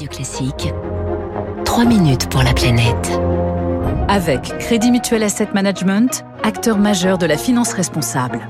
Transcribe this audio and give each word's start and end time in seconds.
Radio 0.00 0.16
Classique, 0.16 0.72
3 1.66 1.84
minutes 1.84 2.30
pour 2.30 2.42
la 2.42 2.54
planète. 2.54 3.20
Avec 4.08 4.40
Crédit 4.58 4.90
Mutuel 4.90 5.22
Asset 5.22 5.48
Management, 5.52 6.24
acteur 6.42 6.78
majeur 6.78 7.18
de 7.18 7.26
la 7.26 7.36
finance 7.36 7.74
responsable. 7.74 8.40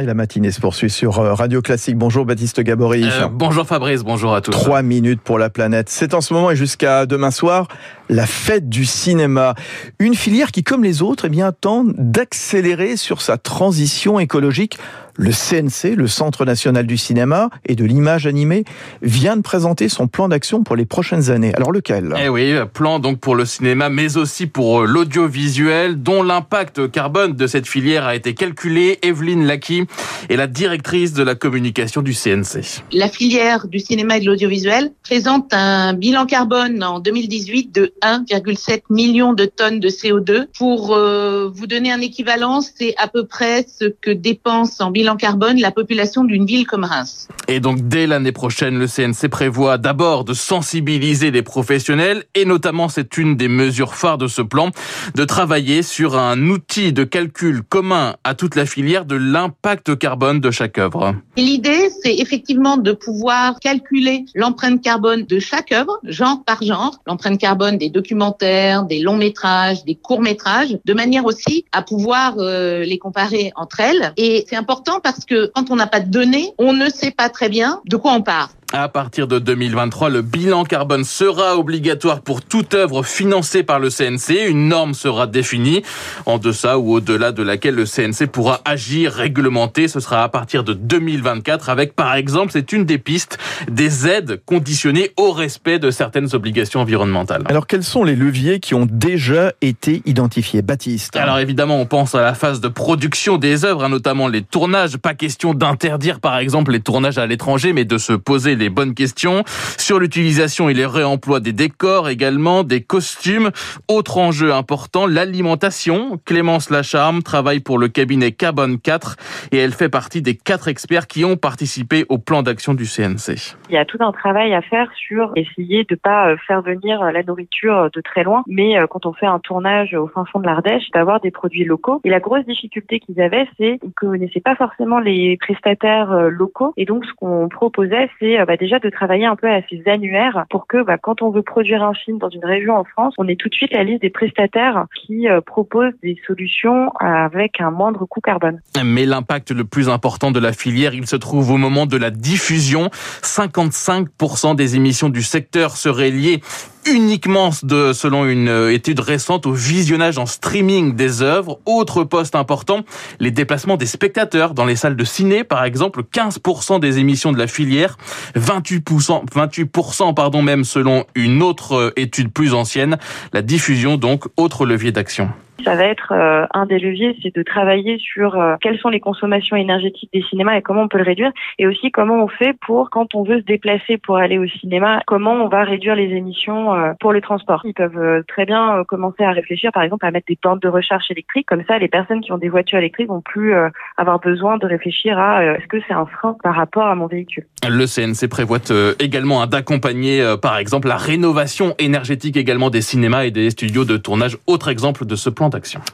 Et 0.00 0.06
la 0.06 0.14
matinée 0.14 0.50
se 0.50 0.62
poursuit 0.62 0.88
sur 0.88 1.18
euh, 1.18 1.34
Radio 1.34 1.60
Classique. 1.60 1.98
Bonjour 1.98 2.24
Baptiste 2.24 2.58
Gabory. 2.60 3.04
Euh, 3.04 3.28
bonjour 3.30 3.66
Fabrice, 3.66 4.02
bonjour 4.02 4.34
à 4.34 4.40
tous. 4.40 4.52
Trois 4.52 4.80
minutes 4.80 5.20
pour 5.20 5.38
la 5.38 5.50
planète. 5.50 5.90
C'est 5.90 6.14
en 6.14 6.22
ce 6.22 6.32
moment 6.32 6.50
et 6.50 6.56
jusqu'à 6.56 7.04
demain 7.04 7.30
soir 7.30 7.68
la 8.08 8.24
fête 8.24 8.70
du 8.70 8.86
cinéma. 8.86 9.54
Une 9.98 10.14
filière 10.14 10.52
qui, 10.52 10.64
comme 10.64 10.82
les 10.82 11.02
autres, 11.02 11.26
eh 11.26 11.28
bien, 11.28 11.52
tente 11.52 11.88
d'accélérer 11.96 12.96
sur 12.96 13.20
sa 13.20 13.36
transition 13.36 14.18
écologique. 14.18 14.78
Le 15.16 15.30
CNC, 15.30 15.94
le 15.94 16.08
Centre 16.08 16.44
national 16.44 16.88
du 16.88 16.96
cinéma 16.96 17.48
et 17.66 17.76
de 17.76 17.84
l'image 17.84 18.26
animée, 18.26 18.64
vient 19.00 19.36
de 19.36 19.42
présenter 19.42 19.88
son 19.88 20.08
plan 20.08 20.28
d'action 20.28 20.64
pour 20.64 20.74
les 20.74 20.86
prochaines 20.86 21.30
années. 21.30 21.54
Alors 21.54 21.70
lequel? 21.70 22.12
Eh 22.20 22.28
oui, 22.28 22.52
plan 22.72 22.98
donc 22.98 23.20
pour 23.20 23.36
le 23.36 23.44
cinéma, 23.44 23.90
mais 23.90 24.16
aussi 24.16 24.46
pour 24.48 24.82
euh, 24.82 24.86
l'audiovisuel, 24.86 26.02
dont 26.02 26.24
l'impact 26.24 26.90
carbone 26.90 27.34
de 27.34 27.46
cette 27.46 27.68
filière 27.68 28.06
a 28.06 28.16
été 28.16 28.34
calculé. 28.34 28.98
Evelyne 29.02 29.46
Laki 29.46 29.84
est 30.28 30.36
la 30.36 30.48
directrice 30.48 31.12
de 31.12 31.22
la 31.22 31.36
communication 31.36 32.02
du 32.02 32.12
CNC. 32.12 32.82
La 32.92 33.08
filière 33.08 33.68
du 33.68 33.78
cinéma 33.78 34.16
et 34.16 34.20
de 34.20 34.26
l'audiovisuel 34.26 34.90
présente 35.04 35.54
un 35.54 35.94
bilan 35.94 36.26
carbone 36.26 36.82
en 36.82 36.98
2018 36.98 37.72
de 37.72 37.92
1,7 38.02 38.82
million 38.90 39.32
de 39.32 39.44
tonnes 39.44 39.78
de 39.78 39.88
CO2. 39.88 40.46
Pour 40.58 40.92
euh, 40.92 41.48
vous 41.54 41.68
donner 41.68 41.92
un 41.92 42.00
équivalent, 42.00 42.60
c'est 42.62 42.94
à 42.98 43.06
peu 43.06 43.26
près 43.26 43.64
ce 43.68 43.84
que 43.84 44.10
dépense 44.10 44.80
en 44.80 44.90
bilan 44.90 45.03
carbone 45.16 45.60
la 45.60 45.70
population 45.70 46.24
d'une 46.24 46.46
ville 46.46 46.66
comme 46.66 46.84
Reims. 46.84 47.28
Et 47.48 47.60
donc 47.60 47.86
dès 47.86 48.06
l'année 48.06 48.32
prochaine, 48.32 48.78
le 48.78 48.86
CNC 48.86 49.28
prévoit 49.28 49.78
d'abord 49.78 50.24
de 50.24 50.34
sensibiliser 50.34 51.30
les 51.30 51.42
professionnels 51.42 52.24
et 52.34 52.44
notamment 52.44 52.88
c'est 52.88 53.18
une 53.18 53.36
des 53.36 53.48
mesures 53.48 53.94
phares 53.94 54.18
de 54.18 54.26
ce 54.26 54.42
plan, 54.42 54.70
de 55.14 55.24
travailler 55.24 55.82
sur 55.82 56.16
un 56.16 56.48
outil 56.48 56.92
de 56.92 57.04
calcul 57.04 57.62
commun 57.62 58.16
à 58.24 58.34
toute 58.34 58.56
la 58.56 58.66
filière 58.66 59.04
de 59.04 59.16
l'impact 59.16 59.96
carbone 59.98 60.40
de 60.40 60.50
chaque 60.50 60.78
œuvre. 60.78 61.14
L'idée, 61.36 61.90
c'est 62.02 62.14
effectivement 62.16 62.76
de 62.76 62.92
pouvoir 62.92 63.60
calculer 63.60 64.24
l'empreinte 64.34 64.82
carbone 64.82 65.24
de 65.24 65.38
chaque 65.38 65.72
œuvre, 65.72 65.98
genre 66.04 66.42
par 66.44 66.62
genre, 66.62 66.96
l'empreinte 67.06 67.38
carbone 67.38 67.78
des 67.78 67.90
documentaires, 67.90 68.84
des 68.84 69.00
longs 69.00 69.16
métrages, 69.16 69.84
des 69.84 69.94
courts 69.94 70.20
métrages, 70.20 70.78
de 70.84 70.94
manière 70.94 71.24
aussi 71.24 71.64
à 71.72 71.82
pouvoir 71.82 72.34
euh, 72.38 72.84
les 72.84 72.98
comparer 72.98 73.52
entre 73.56 73.80
elles. 73.80 74.12
Et 74.16 74.44
c'est 74.48 74.56
important 74.56 74.93
parce 75.00 75.24
que 75.24 75.50
quand 75.54 75.70
on 75.70 75.76
n'a 75.76 75.86
pas 75.86 76.00
de 76.00 76.10
données, 76.10 76.52
on 76.58 76.72
ne 76.72 76.88
sait 76.88 77.10
pas 77.10 77.28
très 77.28 77.48
bien 77.48 77.80
de 77.86 77.96
quoi 77.96 78.12
on 78.12 78.22
part. 78.22 78.50
À 78.72 78.88
partir 78.88 79.28
de 79.28 79.38
2023, 79.38 80.08
le 80.08 80.22
bilan 80.22 80.64
carbone 80.64 81.04
sera 81.04 81.56
obligatoire 81.56 82.22
pour 82.22 82.42
toute 82.42 82.74
œuvre 82.74 83.04
financée 83.04 83.62
par 83.62 83.78
le 83.78 83.88
CNC. 83.88 84.48
Une 84.48 84.68
norme 84.68 84.94
sera 84.94 85.26
définie 85.26 85.82
en 86.26 86.38
deçà 86.38 86.78
ou 86.78 86.94
au-delà 86.94 87.30
de 87.30 87.42
laquelle 87.42 87.74
le 87.74 87.84
CNC 87.84 88.26
pourra 88.26 88.60
agir, 88.64 89.12
réglementer. 89.12 89.86
Ce 89.86 90.00
sera 90.00 90.24
à 90.24 90.28
partir 90.28 90.64
de 90.64 90.72
2024 90.72 91.68
avec, 91.68 91.94
par 91.94 92.14
exemple, 92.14 92.50
c'est 92.52 92.72
une 92.72 92.84
des 92.84 92.98
pistes, 92.98 93.38
des 93.70 94.08
aides 94.08 94.40
conditionnées 94.44 95.10
au 95.16 95.30
respect 95.30 95.78
de 95.78 95.90
certaines 95.90 96.34
obligations 96.34 96.80
environnementales. 96.80 97.44
Alors, 97.46 97.66
quels 97.66 97.84
sont 97.84 98.02
les 98.02 98.16
leviers 98.16 98.60
qui 98.60 98.74
ont 98.74 98.88
déjà 98.90 99.52
été 99.60 100.02
identifiés 100.04 100.62
Baptiste? 100.62 101.16
Alors, 101.16 101.38
évidemment, 101.38 101.80
on 101.80 101.86
pense 101.86 102.14
à 102.14 102.22
la 102.22 102.34
phase 102.34 102.60
de 102.60 102.68
production 102.68 103.36
des 103.36 103.64
œuvres, 103.64 103.84
hein, 103.84 103.88
notamment 103.88 104.26
les 104.26 104.42
tournages. 104.42 104.96
Pas 104.96 105.14
question 105.14 105.54
d'interdire, 105.54 106.20
par 106.20 106.38
exemple, 106.38 106.72
les 106.72 106.80
tournages 106.80 107.18
à 107.18 107.26
l'étranger, 107.26 107.72
mais 107.72 107.84
de 107.84 107.98
se 107.98 108.12
poser 108.12 108.53
les 108.56 108.70
bonnes 108.70 108.94
questions 108.94 109.42
sur 109.78 109.98
l'utilisation 109.98 110.68
et 110.68 110.74
les 110.74 110.86
réemplois 110.86 111.40
des 111.40 111.52
décors 111.52 112.08
également, 112.08 112.64
des 112.64 112.80
costumes. 112.80 113.50
Autre 113.88 114.18
enjeu 114.18 114.52
important, 114.52 115.06
l'alimentation. 115.06 116.18
Clémence 116.24 116.70
Lacharme 116.70 117.22
travaille 117.22 117.60
pour 117.60 117.78
le 117.78 117.88
cabinet 117.88 118.32
Carbone 118.32 118.78
4 118.78 119.16
et 119.52 119.58
elle 119.58 119.72
fait 119.72 119.88
partie 119.88 120.22
des 120.22 120.34
quatre 120.36 120.68
experts 120.68 121.06
qui 121.06 121.24
ont 121.24 121.36
participé 121.36 122.04
au 122.08 122.18
plan 122.18 122.42
d'action 122.42 122.74
du 122.74 122.84
CNC. 122.84 123.56
Il 123.68 123.74
y 123.74 123.78
a 123.78 123.84
tout 123.84 123.98
un 124.00 124.12
travail 124.12 124.54
à 124.54 124.62
faire 124.62 124.90
sur 124.96 125.32
essayer 125.36 125.84
de 125.84 125.94
pas 125.94 126.30
euh, 126.30 126.36
faire 126.46 126.62
venir 126.62 127.02
la 127.12 127.22
nourriture 127.22 127.90
de 127.92 128.00
très 128.00 128.24
loin, 128.24 128.42
mais 128.46 128.78
euh, 128.78 128.86
quand 128.86 129.06
on 129.06 129.12
fait 129.12 129.26
un 129.26 129.38
tournage 129.38 129.94
au 129.94 130.06
fin 130.08 130.24
fond 130.24 130.40
de 130.40 130.46
l'Ardèche, 130.46 130.90
d'avoir 130.92 131.20
des 131.20 131.30
produits 131.30 131.64
locaux. 131.64 132.00
Et 132.04 132.10
la 132.10 132.20
grosse 132.20 132.44
difficulté 132.46 133.00
qu'ils 133.00 133.20
avaient, 133.20 133.46
c'est 133.58 133.78
qu'ils 133.80 133.92
connaissaient 133.94 134.40
pas 134.40 134.56
forcément 134.56 134.98
les 134.98 135.36
prestataires 135.38 136.12
euh, 136.12 136.28
locaux. 136.28 136.72
Et 136.76 136.84
donc, 136.84 137.04
ce 137.04 137.12
qu'on 137.14 137.48
proposait, 137.48 138.10
c'est 138.18 138.38
bah, 138.46 138.56
déjà 138.56 138.78
de 138.78 138.90
travailler 138.90 139.26
un 139.26 139.36
peu 139.36 139.48
à 139.48 139.60
ces 139.68 139.82
annuaires 139.86 140.44
pour 140.50 140.66
que 140.66 140.82
bah, 140.82 140.98
quand 140.98 141.22
on 141.22 141.30
veut 141.30 141.42
produire 141.42 141.82
un 141.82 141.94
film 141.94 142.18
dans 142.18 142.28
une 142.28 142.44
région 142.44 142.76
en 142.76 142.84
France, 142.84 143.14
on 143.18 143.28
ait 143.28 143.36
tout 143.36 143.48
de 143.48 143.54
suite 143.54 143.72
la 143.72 143.84
liste 143.84 144.02
des 144.02 144.10
prestataires 144.10 144.86
qui 144.94 145.28
euh, 145.28 145.40
proposent 145.40 145.94
des 146.02 146.16
solutions 146.26 146.90
avec 147.00 147.60
un 147.60 147.70
moindre 147.70 148.06
coût 148.06 148.20
carbone. 148.20 148.60
Mais 148.84 149.06
l'impact 149.06 149.50
le 149.50 149.64
plus 149.64 149.88
important 149.88 150.30
de 150.30 150.40
la 150.40 150.52
filière, 150.52 150.94
il 150.94 151.06
se 151.06 151.16
trouve 151.16 151.50
au 151.50 151.56
moment 151.56 151.86
de 151.86 151.96
la 151.96 152.10
diffusion. 152.10 152.88
55% 153.22 154.56
des 154.56 154.76
émissions 154.76 155.08
du 155.08 155.22
secteur 155.22 155.76
seraient 155.76 156.10
liées 156.10 156.40
uniquement 156.86 157.50
de, 157.62 157.92
selon 157.92 158.24
une 158.26 158.48
euh, 158.48 158.72
étude 158.72 159.00
récente 159.00 159.46
au 159.46 159.52
visionnage 159.52 160.18
en 160.18 160.26
streaming 160.26 160.94
des 160.94 161.22
œuvres. 161.22 161.58
Autre 161.66 162.04
poste 162.04 162.34
important, 162.34 162.84
les 163.20 163.30
déplacements 163.30 163.76
des 163.76 163.86
spectateurs 163.86 164.54
dans 164.54 164.64
les 164.64 164.76
salles 164.76 164.96
de 164.96 165.04
ciné, 165.04 165.44
par 165.44 165.64
exemple, 165.64 166.02
15% 166.02 166.80
des 166.80 166.98
émissions 166.98 167.32
de 167.32 167.38
la 167.38 167.46
filière, 167.46 167.96
28%, 168.36 169.26
28% 169.28 170.14
pardon 170.14 170.42
même 170.42 170.64
selon 170.64 171.04
une 171.14 171.42
autre 171.42 171.74
euh, 171.74 171.92
étude 171.96 172.32
plus 172.32 172.54
ancienne. 172.54 172.98
La 173.32 173.42
diffusion 173.42 173.96
donc, 173.96 174.24
autre 174.36 174.66
levier 174.66 174.92
d'action. 174.92 175.30
Ça 175.64 175.76
va 175.76 175.84
être 175.84 176.12
euh, 176.12 176.46
un 176.52 176.66
des 176.66 176.78
leviers, 176.78 177.16
c'est 177.22 177.34
de 177.34 177.42
travailler 177.42 177.98
sur 177.98 178.38
euh, 178.38 178.56
quelles 178.60 178.78
sont 178.78 178.90
les 178.90 179.00
consommations 179.00 179.56
énergétiques 179.56 180.10
des 180.12 180.22
cinémas 180.22 180.56
et 180.56 180.62
comment 180.62 180.82
on 180.82 180.88
peut 180.88 180.98
le 180.98 181.04
réduire, 181.04 181.32
et 181.58 181.66
aussi 181.66 181.90
comment 181.90 182.22
on 182.22 182.28
fait 182.28 182.54
pour 182.66 182.90
quand 182.90 183.14
on 183.14 183.22
veut 183.22 183.40
se 183.40 183.44
déplacer 183.44 183.96
pour 183.96 184.18
aller 184.18 184.36
au 184.36 184.46
cinéma, 184.46 185.00
comment 185.06 185.32
on 185.32 185.48
va 185.48 185.64
réduire 185.64 185.94
les 185.94 186.10
émissions 186.10 186.74
euh, 186.74 186.92
pour 187.00 187.14
les 187.14 187.22
transports. 187.22 187.62
Ils 187.64 187.72
peuvent 187.72 188.22
très 188.28 188.44
bien 188.44 188.84
commencer 188.86 189.24
à 189.24 189.30
réfléchir, 189.30 189.72
par 189.72 189.82
exemple, 189.82 190.04
à 190.04 190.10
mettre 190.10 190.26
des 190.28 190.38
bandes 190.42 190.60
de 190.60 190.68
recharge 190.68 191.04
électriques, 191.10 191.46
comme 191.46 191.64
ça, 191.66 191.78
les 191.78 191.88
personnes 191.88 192.20
qui 192.20 192.32
ont 192.32 192.38
des 192.38 192.50
voitures 192.50 192.78
électriques 192.78 193.08
vont 193.08 193.22
plus 193.22 193.54
avoir 193.96 194.20
besoin 194.20 194.58
de 194.58 194.66
réfléchir 194.66 195.18
à 195.18 195.44
est-ce 195.44 195.66
que 195.66 195.78
c'est 195.86 195.94
un 195.94 196.06
frein 196.06 196.36
par 196.42 196.54
rapport 196.54 196.86
à 196.86 196.94
mon 196.94 197.06
véhicule. 197.06 197.46
Le 197.66 197.86
CNC 197.86 198.28
prévoit 198.28 198.58
également 199.00 199.46
d'accompagner, 199.46 200.22
par 200.40 200.58
exemple, 200.58 200.88
la 200.88 200.96
rénovation 200.96 201.74
énergétique 201.78 202.36
également 202.36 202.70
des 202.70 202.82
cinémas 202.82 203.24
et 203.24 203.30
des 203.30 203.50
studios 203.50 203.84
de 203.84 203.96
tournage. 203.96 204.36
Autre 204.46 204.68
exemple 204.68 205.06
de 205.06 205.16
ce 205.16 205.30
plan 205.30 205.50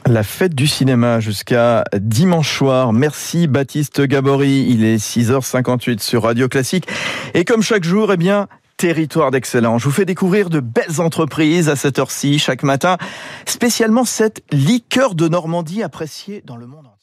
La 0.07 0.23
fête 0.23 0.55
du 0.55 0.67
cinéma 0.67 1.19
jusqu'à 1.19 1.83
dimanche 1.93 2.57
soir. 2.57 2.93
Merci 2.93 3.47
Baptiste 3.47 4.01
Gabory. 4.01 4.65
Il 4.69 4.83
est 4.83 4.97
6h58 4.97 5.99
sur 5.99 6.23
Radio 6.23 6.47
Classique. 6.47 6.87
Et 7.33 7.45
comme 7.45 7.61
chaque 7.61 7.83
jour, 7.83 8.11
eh 8.11 8.17
bien, 8.17 8.47
territoire 8.77 9.29
d'excellence. 9.29 9.81
Je 9.81 9.85
vous 9.85 9.93
fais 9.93 10.05
découvrir 10.05 10.49
de 10.49 10.59
belles 10.59 10.99
entreprises 10.99 11.69
à 11.69 11.75
cette 11.75 11.99
heure-ci 11.99 12.39
chaque 12.39 12.63
matin, 12.63 12.97
spécialement 13.45 14.05
cette 14.05 14.41
liqueur 14.51 15.13
de 15.13 15.27
Normandie 15.27 15.83
appréciée 15.83 16.41
dans 16.45 16.57
le 16.57 16.65
monde 16.65 16.87
entier. 16.87 17.00